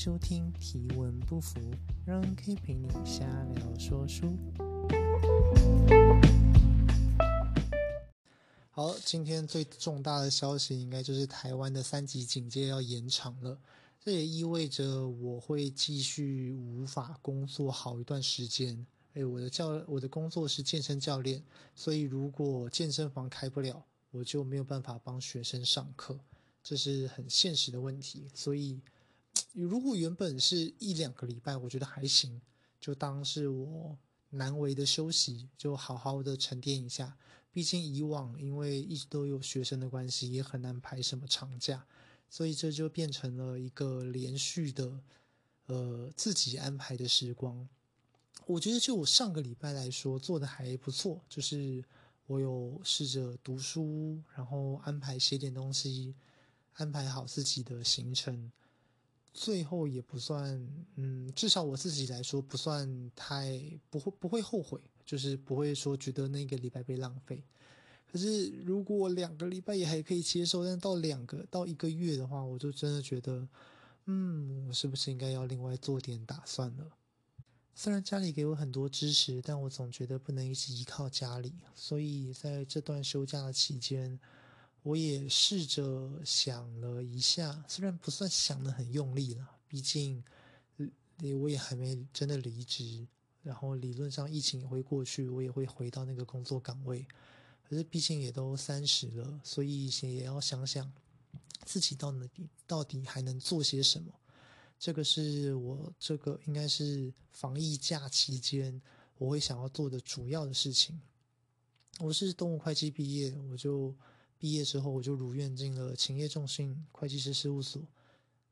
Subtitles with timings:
[0.00, 1.58] 收听提问不服，
[2.06, 3.26] 让 K 陪你瞎
[3.56, 4.38] 聊说书。
[8.70, 13.58] 好，今天最重大的消息应该就是台湾的三级警戒要延长了，
[13.98, 18.86] 这也意味着我会继续无法工作好一段时间。
[19.14, 21.42] 哎，我的教我的工作是健身教练，
[21.74, 26.20] 所以如果健身房开不了，我就没有办法帮学生上课，
[26.62, 28.28] 这是很现实的问题。
[28.32, 28.80] 所以，
[29.52, 32.40] 如果原本是一两个礼拜，我觉得还行，
[32.80, 33.98] 就当是我
[34.30, 37.16] 难为的休息，就好好的沉淀一下。
[37.50, 41.86] 毕竟以往因为一直都有学生的关系，也很难排什么长假，
[42.28, 45.00] 所以这就变成了一个连续的，
[45.66, 47.68] 呃，自己安排的时光。
[48.46, 51.82] 我觉得就我上个礼拜来说做的还不错，就是
[52.26, 56.14] 我有试着读书，然后安排写点东西，
[56.74, 58.52] 安排好自己的行程，
[59.32, 67.42] 最后也不算，嗯，至少我自己来说不算太不会不会后悔，就是不会说觉得那个礼拜被浪费。
[68.10, 73.46] 可是如果两个礼拜也还可以接受，但到两个到一个月的话，我就真的觉得，
[74.06, 76.90] 嗯，我是不是应该要另外做点打算了？
[77.74, 81.52] 虽然家里给我很多支持，但我总觉得不能一直依靠家里。
[81.76, 84.18] 所以在这段休假的期间，
[84.82, 90.24] 我也试着想了一下，虽然不算想得很用力了，毕竟，
[91.40, 93.06] 我也还没真的离职。
[93.42, 97.06] 然后理论上疫情也会过去，我也会回到那个工作岗位。
[97.62, 100.90] 可是毕竟也都三十了，所以也要想想
[101.64, 104.12] 自己到底到底还能做些什么。
[104.78, 108.80] 这个是我这个应该是防疫假期间
[109.18, 111.00] 我会想要做的主要的事情。
[112.00, 113.94] 我是动物会计毕业，我就
[114.38, 117.82] 毕业之后我就如愿进了勤业众信会计师事务所。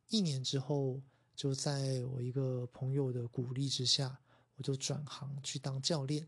[0.09, 1.01] 一年之后，
[1.35, 4.19] 就在我一个朋友的鼓励之下，
[4.57, 6.27] 我就转行去当教练。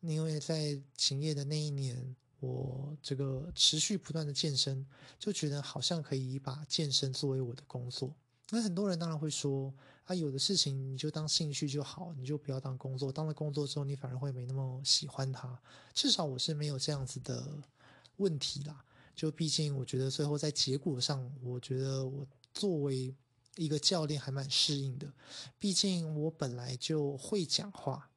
[0.00, 4.86] 因为在勤业的那一年，我这个持续不断的健身，
[5.18, 8.14] 就觉得好像可以把健身作为我的工作。
[8.50, 9.74] 那很多人当然会说
[10.04, 13.10] 啊，有的事情你就当兴趣就好，你就不要当工作。
[13.10, 15.60] 当了工作之后，你反而会没那么喜欢它。
[15.92, 17.58] 至少我是没有这样子的
[18.16, 18.84] 问题啦。
[19.18, 22.24] 就毕竟我觉得最后在结果上，我觉得我
[22.54, 23.12] 作为
[23.56, 25.12] 一个教练还蛮适应的。
[25.58, 28.08] 毕竟我本来就会讲话。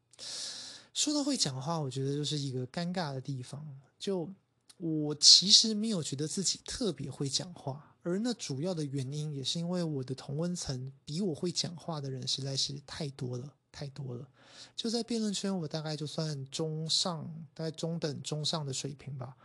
[0.93, 3.65] 说到会讲话，我觉得就是一个尴尬的地方。
[3.97, 4.31] 就
[4.77, 7.95] 我其实没有觉得自己特别会讲话。
[8.03, 14.29] 而那主要的原因也是因为我的同温层比我会讲话的人实在是太多了，太多了。
[14.75, 19.35] 就在辩论圈，我大概就算中上，大概中等、中上的水平吧。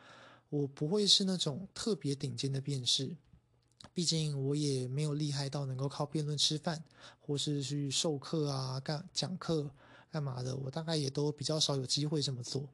[0.49, 3.17] 我不会是那种特别顶尖的辩士，
[3.93, 6.83] 毕竟我也没有厉害到能够靠辩论吃饭，
[7.21, 9.71] 或是去授课啊、干讲课
[10.11, 10.57] 干嘛的。
[10.57, 12.69] 我大概也都比较少有机会这么做。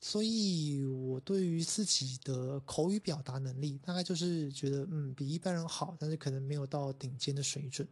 [0.00, 7.88] 所以，我对于自己的口语表达能力，大概就是觉得，嗯，比一般人好，但是可能没有到顶尖的水准。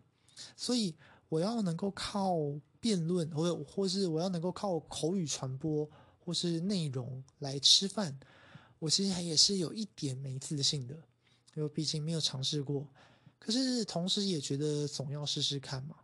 [0.55, 0.95] 所以，
[1.31, 2.37] 我要能够靠
[2.81, 5.89] 辩论，或或是我要能够靠口语传播，
[6.23, 8.19] 或是内容来吃饭，
[8.83, 10.95] 我其实还也是有一点没自信的，
[11.55, 12.89] 因为毕竟没有尝试过。
[13.39, 15.95] 可是，同时也觉得总要试试看嘛，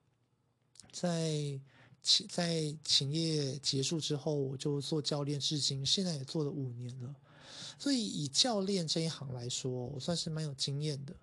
[0.92, 1.60] 在。
[2.28, 7.14] 在勤业结束之后，我就做教练，至今现在也做了五年了。
[7.76, 11.14] 所以以教练这一行来说，我算是蛮有经验的。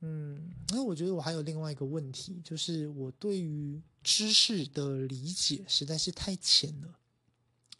[0.00, 6.96] 嗯，那我觉得我还有另外一个问题，就是我对于知识的理解实在是太浅了。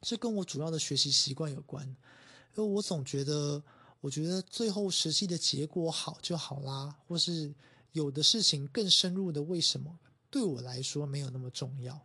[0.02, 1.96] 这跟我主要的学习习惯有关。
[2.56, 3.62] 因为我总觉得，
[4.00, 7.52] 我觉得最后实际的结果好就好啦，或是
[7.92, 9.98] 有的事情更深入的为什么，
[10.30, 12.00] 对我来说没有那么重要。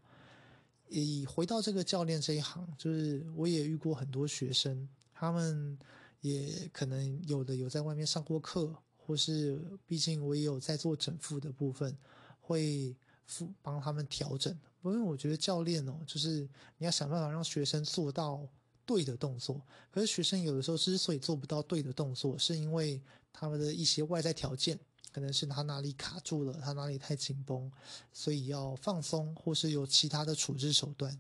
[0.87, 5.77] 以回到这个教练这一行，就是我也遇过很多学生，他们
[6.21, 11.95] 也可能有的有在外面上过课，或是毕竟我也有在做整复的部分，
[12.41, 12.95] 会
[13.27, 14.51] 辅帮他们调整。
[14.81, 18.47] 因为我觉得教练哦，就是你要想办法让学生做到
[18.89, 22.99] 对的动作，可是学生有的时候之所以做不到对的动作，是因为
[23.31, 24.79] 他们的一些外在条件。
[25.11, 27.69] 可能是他哪里卡住了，他哪里太紧绷，
[28.13, 31.19] 所以要放松，或是有其他的处置手段。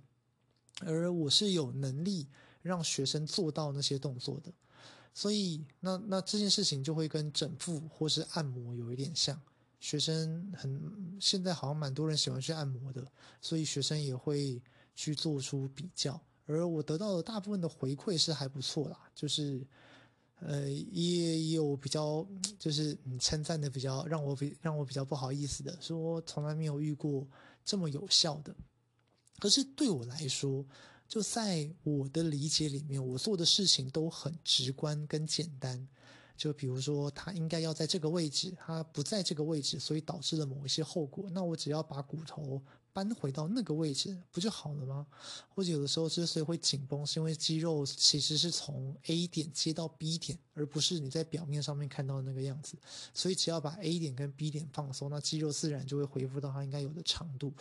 [0.81, 2.27] 而我是有能力
[2.61, 4.53] 让学生做到那些动作的，
[5.11, 9.41] 所以那那这件事情就会跟整腹或是按摩有一点像。
[9.79, 13.03] 学生很现在好像蛮多人喜欢去按摩的，
[13.41, 14.61] 所以学生也会
[14.95, 16.21] 去做出比较。
[16.49, 19.65] 而我得到的大部分的回馈是还不错啦，就是。
[20.41, 22.25] 呃，也有比较
[22.57, 27.27] 就是称赞的比较让我比让我比较不好意思的，说从来没有遇过
[27.65, 28.55] 这么有效的。
[29.37, 30.65] 可是对我来说，
[31.09, 35.85] 就在我的理解里面，我做的事情都很直观跟简单。
[36.37, 41.29] 就比如说，他应该要在这个位置，他不在这个位置，所以导致了某一些后果。
[41.33, 42.61] 那我只要把骨头
[42.91, 45.07] 搬回到那个位置，不就好了吗？
[45.49, 52.77] 或者有的时候之所以会紧绷，是因为肌肉其实是从 A 点接到 B 点，而不是你在表面上面看到的那个样子。
[53.13, 57.53] 所以只要把 A 点跟 B 点放松，那肌肉自然就会恢复到它应该有的长度，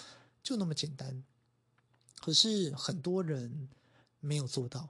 [0.42, 1.22] 就那么简单。
[2.20, 3.68] 可是很多人
[4.20, 4.88] 没有做到。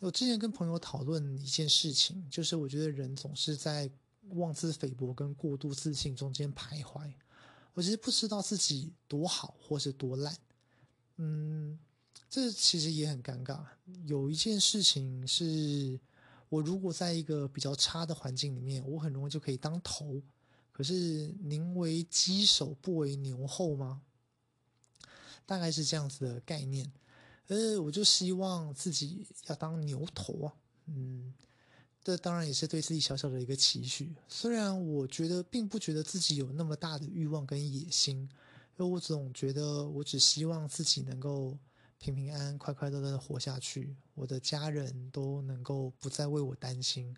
[0.00, 3.90] 我之前跟朋友讨论一件事情，就是我觉得人总是在
[4.30, 7.12] 妄自菲薄跟过度自信中间徘徊。
[7.74, 10.36] 我其实不知道自己多好或是多烂，
[11.16, 11.78] 嗯，
[12.30, 13.64] 这其实也很尴尬。
[14.06, 15.98] 有一件事情是，
[16.48, 20.22] 我如果在一个比较差的环境里面，我很容易就可以当头。
[20.70, 24.02] 可是宁为鸡首不为牛后吗？
[25.46, 26.92] 大概是这样子的概念。
[27.48, 30.54] 呃，我就希望自己要当牛头啊，
[30.86, 31.34] 嗯，
[32.04, 34.14] 这当然也是对自己小小的一个期许。
[34.28, 38.18] 虽然我觉得并不觉得自己有那么大的欲望跟野心，
[38.76, 41.56] 因为我总觉得我只希望自己能够
[41.98, 47.16] 平平安安、快快乐乐的活下去，我的家人都能够不再为我担心。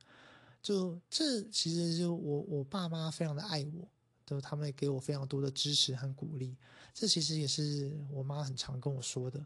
[0.62, 3.88] 就这其实就我我爸妈非常的爱我。
[4.26, 6.56] 都他们也给我非常多的支持和鼓励，
[6.92, 9.40] 这其实也是我妈很常跟我说的。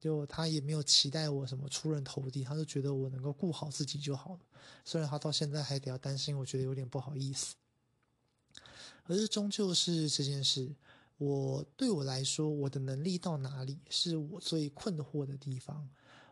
[0.00, 4.40] 就她也没有期待我什么出人头地，她就觉得我能够顾好自己就好了。
[4.84, 7.54] 虽然她到现在还得要担心，我觉得有点不好意思。
[9.04, 10.74] 可是终究是这件事，
[11.18, 15.88] 我对我来说，我的能力到哪里是我最困惑的地方。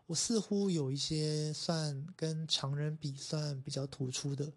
[0.07, 4.51] 我似乎有一些算跟常人比算比较突出的。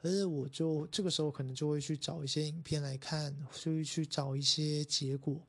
[0.00, 5.44] 可是我就这个时候可能就会去找一些影片来看，就会去找一些结果，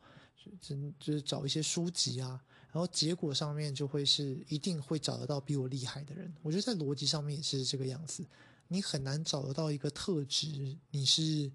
[0.59, 6.33] 就就是找一些书籍啊，然后结果上面就会是一定会找得到比我厉害的人。
[6.41, 8.25] 我觉得在逻辑上面也是这个样子，
[8.67, 11.51] 你很难找得到一个特质，你是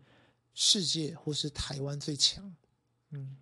[0.55, 2.55] 世界或是台湾最强，
[3.11, 3.37] 嗯，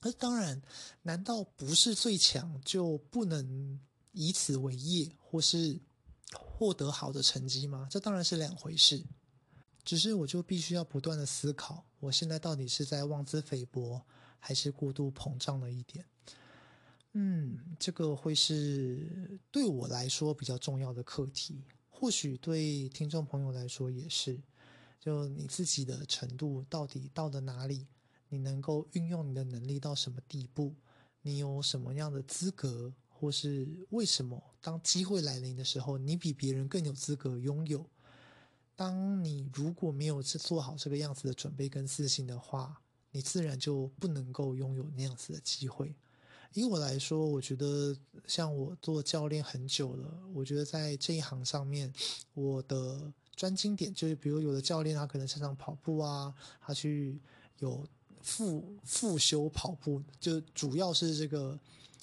[0.00, 0.62] 而当然，
[1.02, 3.80] 难道不是最强就不能
[4.12, 5.80] 以此为业，或是？
[6.60, 7.88] 获得好的成绩吗？
[7.90, 9.02] 这当然是两回事。
[9.82, 14.02] 只是我就必须要不断的思考，我现在到底是在妄自菲薄，
[14.38, 16.04] 还是过度膨胀了一点？
[17.12, 24.38] 嗯，这个会是对我来说比较重要的课题，或许对听众朋友来说也是。
[25.00, 27.86] 就你自己的程度到底到了哪里？
[28.28, 30.74] 你能够运用你的能力到什么地步？
[31.22, 32.92] 你有什么样的资格？
[33.20, 37.84] 或是为什么当机会来临的时候，你比别人更有资格拥有？
[38.74, 42.80] 当你如果没有做好这个样子的准备跟自信的话，
[43.10, 45.94] 你自然就不能够拥有那样子的机会。
[46.54, 47.94] 以我来说，我觉得
[48.26, 51.92] 像我做教练很久了，我觉得在这一行上面，
[52.32, 57.20] 我的专精点就是，比如有的教练他可能擅长跑步啊，他去
[57.58, 57.86] 有
[58.22, 61.58] 复复修跑步，就主要是这个。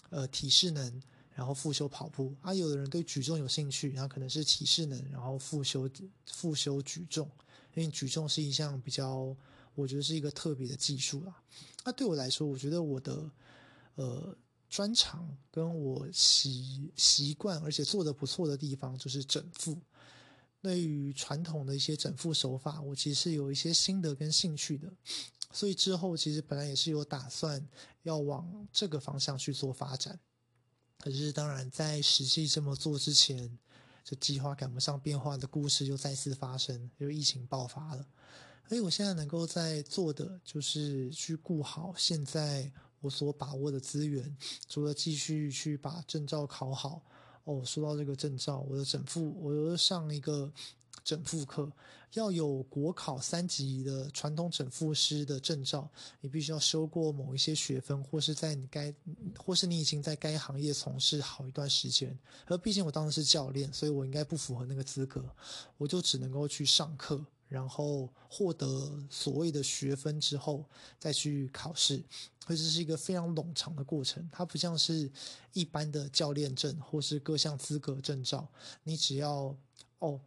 [0.09, 1.01] 呃，体适能，
[1.33, 2.53] 然后复修跑步啊。
[2.53, 5.89] 有的人对举重有兴趣，然后可能是体适能，然后复修
[6.25, 7.29] 复修举重，
[7.73, 9.35] 因为举重是一项比较，
[9.75, 11.35] 我觉得是一个特别的技术啦。
[11.85, 13.31] 那对我来说，我觉得我的
[13.95, 14.37] 呃
[14.69, 19.77] 专长跟我习习惯而且做得不错的地方就是整复。
[20.59, 24.91] 对于传统的一些整复手法，我其实是有一些心得跟兴趣的。
[25.53, 27.65] 所以之后其实本来也是有打算
[28.07, 30.17] 要往这个方向去做发展，
[30.97, 33.59] 可是当然在实际这么做之前，
[34.01, 38.07] 这计划赶不上变化的故事又再次发生，就疫情爆发了。
[38.69, 42.71] 所以我现在能够在做的就是去顾好现在
[43.01, 44.37] 我所把握的资源，
[44.69, 47.03] 除了继续去把证照考好。
[47.43, 50.53] 哦，说到这个证照，我的整副，我又上一个。
[51.07, 51.71] 整复课
[52.15, 58.93] 要有国考三级的传统整复师的证照，你必须要修过某一些学分，或是在你该，
[59.37, 62.17] 或是你已经在该行业从事好一段时间。
[62.47, 65.23] 而毕竟我当时是教练，所以我应该不符合那个资格，
[65.77, 70.65] 我就只能够去上课，然后获得所谓的学分之后
[70.99, 72.03] 再去考试。
[72.45, 75.09] 所以这是一个非常冗长的过程，它不像是
[75.53, 78.45] 一般的教练证或是各项资格证照，
[78.83, 79.55] 你只要
[79.99, 80.19] 哦。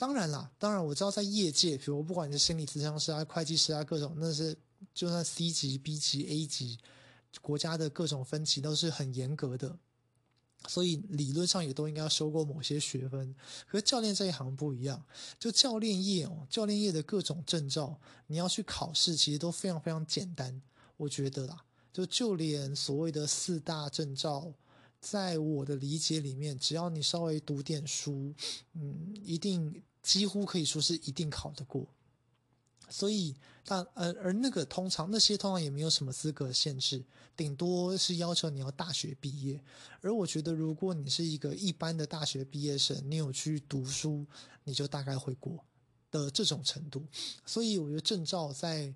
[0.00, 4.56] 当然啦，当然我知道在业界，比如不管你是心理咨商师啊、会计师啊，各种那是
[4.94, 6.78] 就算 C 级、B 级、A 级，
[7.42, 9.78] 国家的各种分级都是很严格的。
[10.66, 13.34] 所以理论上也都应该要修过某些学分。
[13.66, 15.04] 可是教练这一行不一样，
[15.38, 20.62] 就教练业哦，教练业的各种证照，你要去考试，其实都非常非常简单，
[20.96, 21.64] 我觉得啦。
[21.92, 24.54] 就就连所谓的四大证照，
[24.98, 28.34] 在我的理解里面，只要你稍微读点书，
[28.72, 31.86] 嗯，一定几乎可以说是一定考得过。
[32.88, 37.04] 所以，但呃，而那个通常那些通常也没有什么资格限制，
[37.36, 39.62] 顶多是要求你要大学毕业。
[40.00, 44.26] 而我觉得，如果你是一个一般的大学毕业生，你有去读书，
[44.64, 45.64] 你就大概会过
[46.10, 47.06] 的这种程度。
[47.46, 48.94] 所以，我觉得证照在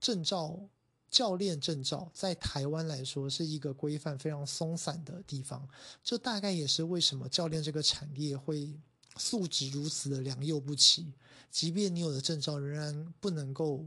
[0.00, 0.68] 证照。
[1.10, 5.66] 教练证照在台湾来说是一个规范非常松散的地方，
[6.04, 8.78] 这大概也是为什么教练这个产业会
[9.18, 11.12] 素质如此的良莠不齐。
[11.50, 13.86] 即便你有了证照，仍然不能够，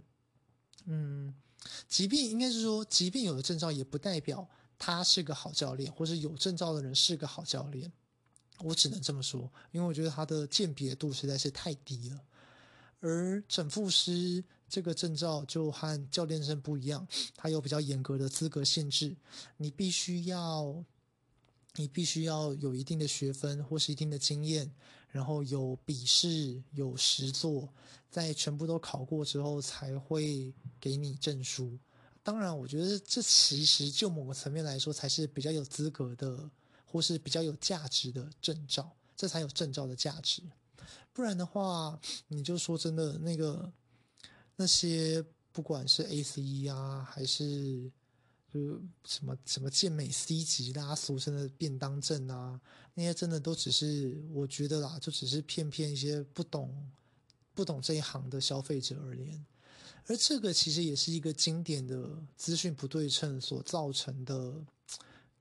[0.86, 1.34] 嗯，
[1.88, 4.48] 即便应该是说，即便有了证照，也不代表
[4.78, 7.92] 他是个好教练，或是有证照的人是个好教练。
[8.60, 12.22] 我只能这么说，因为我觉得他的鉴别度实在是太低了。
[13.00, 19.16] 而整复师这个证照就和教练证不一样，它有比较严格的资格限制，
[19.58, 20.84] 你必须要，
[21.76, 24.72] 你必须要有一定的学分或是一定的经验，
[25.12, 27.68] 然后有笔试有实作，
[28.10, 31.78] 在全部都考过之后才会给你证书。
[32.24, 36.50] 当然，我觉得这其实就某个层面来说，才是比较有资格的，
[36.86, 40.42] 或是比较有价值的证照，这才有证照的价值。
[41.14, 43.72] 不然的话，你就说真的，那个
[44.56, 47.92] 那些不管是 ACE 啊，还是
[48.54, 52.60] 就什么什么健美 C 级，大家俗称的便当证啊，
[52.94, 56.92] 那些真的都只是我觉得啦，就只是骗骗一些不懂
[57.54, 59.46] 不懂这一行的消费者而言。
[60.08, 64.54] 而这个其实也是一个经典的资讯不对称所造成的，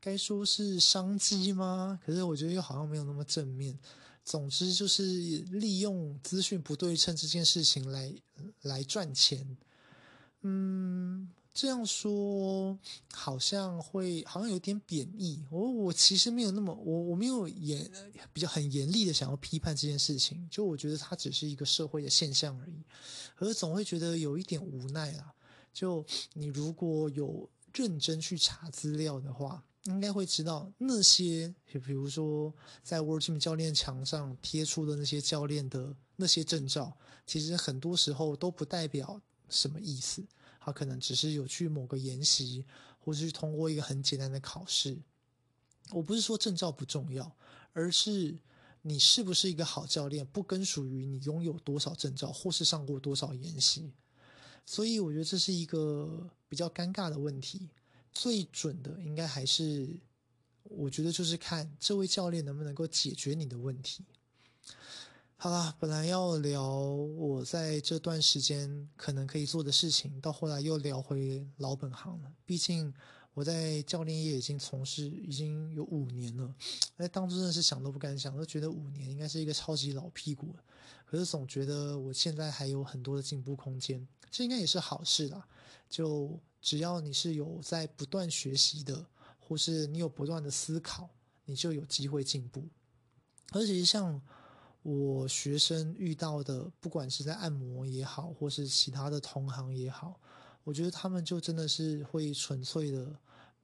[0.01, 1.99] 该说是商机吗？
[2.05, 3.79] 可是我觉得又好像没有那么正面。
[4.23, 5.03] 总之就是
[5.51, 8.15] 利用资讯不对称这件事情来
[8.63, 9.57] 来赚钱，
[10.43, 11.29] 嗯，
[11.61, 12.79] 这样说
[13.13, 15.45] 好像会好像有点贬义。
[15.51, 17.87] 我我其实没有那么我我没有严
[18.33, 22.83] 比较很严厉的想要批判这件事情，就我觉得它只是一个社会的现象而已。
[23.35, 25.35] 可是总会觉得有一点无奈啦。
[25.71, 26.03] 就
[26.33, 29.63] 你如果有认真去查资料的话。
[29.85, 36.95] 应该会知道那些，比如说在 World Gym 教练墙上贴出的那些教练的那些证照，
[37.27, 40.23] 其实很多时候都不代表什么意思。
[40.61, 42.65] 他可能只是有去某个研习，
[43.01, 44.99] 或是通过一个很简单的考试。
[45.91, 47.35] 我不是说证照不重要，
[47.73, 48.39] 而是
[48.83, 53.91] 你是不是一个好教练，不根属于你拥有多少证照，或是上过多少研习。
[54.65, 57.69] 所以我觉得这是一个比较尴尬的问题。
[58.13, 59.89] 最准的应该还是，
[60.65, 64.05] 我觉得就是看这位教练能不能够解决你的问题。
[65.43, 72.31] 好啦，本来要聊我在这段时间可能可以做的事情，到后来又聊回老本行了。
[72.45, 72.93] 毕竟
[73.33, 76.55] 我在教练业已经从事已经有五年了，
[76.99, 80.63] 哎，当初真的是想都不敢想，都觉得五年应该是一个超级老屁股了。
[81.07, 85.49] 可是总觉得我现在还有很多的进步空间，这应该也是好事啦。
[85.89, 89.07] 就只要你是有在不断学习的，
[89.39, 91.09] 或是你有不断的思考，
[91.47, 92.69] 你就有机会进步。
[93.53, 94.21] 而且像
[94.83, 100.19] 我学生遇到的，不管是在按摩也好，或是其他的同行也好，
[100.65, 103.15] 我觉得他们就真的是会纯粹的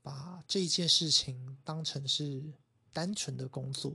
[0.03, 2.43] 把这件事情当成是
[2.93, 3.95] 单纯的工作。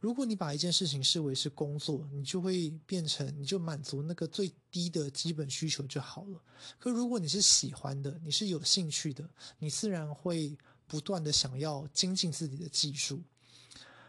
[0.00, 6.40] 如果你把一件事情视为是工作，你就会变成，你就满足那个最低的基本需求就好了。
[6.78, 10.56] 可如果你是喜欢的，你是有兴趣的，你自然会
[10.86, 13.22] 不断的想要精进自己的技术。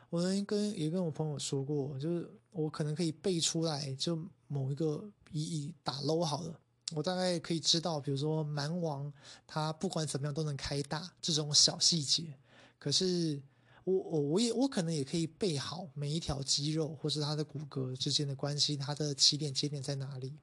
[0.10, 6.60] 我曾经跟也跟我朋友说过，就是我可能可以背出来，就某一个以以打 low 好了，
[6.94, 9.12] 我大概可以知道，比如说蛮王
[9.46, 12.34] 他不管怎么样都能开大这种小细节，
[12.80, 13.42] 可是。
[13.86, 20.34] 我我我也我可能也可以背好每一条肌肉或是它的骨骼之间的关系，它的起点节点在哪里？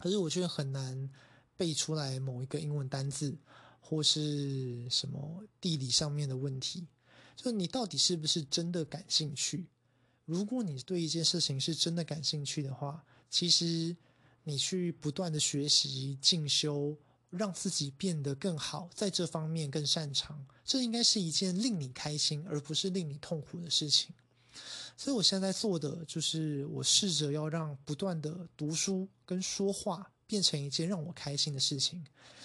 [0.00, 1.08] 可是我却很难
[1.56, 3.38] 背出来某一个英文单字
[3.78, 6.88] 或是什么地理上面的问题。
[7.36, 9.66] 就你到底是不是真的感兴趣？
[10.24, 13.94] 如果你对一件事情是真的感兴趣的话，其实
[14.42, 16.96] 你去不断的学习进修。
[17.30, 24.14] 让自己变得更好，在这方面更擅长，这应该是一件令你开心而不是令你痛苦的事情。
[24.96, 32.02] 所以我现在做的就是，我试着要让不断的读书跟说话变成一件让我开心的事情。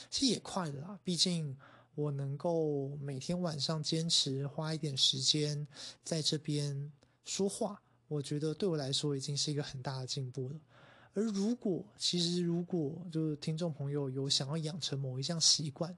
[0.09, 1.55] 其实也快了啦，毕竟
[1.95, 5.67] 我能够每天晚上坚持花一点时间
[6.03, 6.91] 在这边
[7.25, 10.59] 说话，我觉得对我来说已经是一个很大的进步了。
[11.13, 15.95] 而如果其实如果就是听众朋友有想要养成某一项习惯，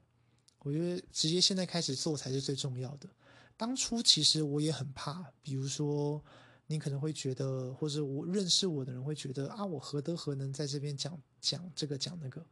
[0.60, 3.08] 我觉得直接现在开始做才是最重要的。
[3.56, 6.20] 当初其实我也很怕，比如说
[6.66, 12.44] 你可能会觉得，或者我认识我的人会觉得啊，我何德何能在这边讲讲这个讲那个？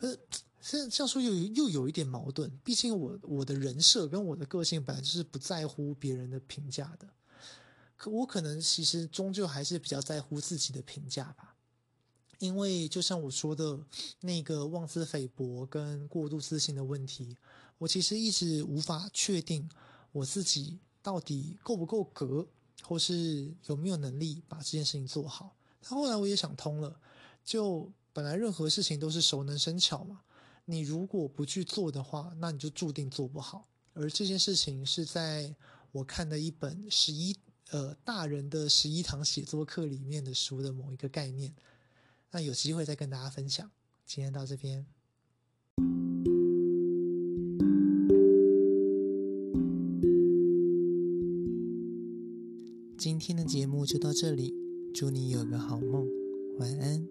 [0.00, 0.16] 呃，
[0.68, 2.50] 这这样说又又有一点矛盾。
[2.64, 7.08] 毕竟我我的人设跟我的个性本来就是不在乎别人的评价的，
[7.96, 11.54] 可我可能其实终究还是比较在乎自己的评价吧。
[12.38, 13.78] 因为就像我说的
[14.20, 17.36] 那个妄自菲薄跟过度自信的问题，
[17.78, 19.70] 我其实一直无法确定
[20.10, 22.44] 我自己到底够不够格，
[22.82, 25.56] 或是有没有能力把这件事情做好。
[25.80, 27.00] 但后来我也想通了，
[27.44, 30.20] 就本来任何事情都是熟能生巧嘛，
[30.68, 33.68] 你如果不去做的话，那你就注定做不好。
[33.92, 35.54] 而这件事情是在
[35.92, 37.36] 我看的一本十一
[37.70, 41.54] 呃大人的十一堂写作课里面的书的某一个概念。
[42.32, 43.70] 那有机会再跟大家分享。
[44.04, 44.84] 今天到这边，
[52.98, 54.52] 今天的节目就到这里。
[54.92, 56.06] 祝你有个好梦，
[56.58, 57.06] 晚安。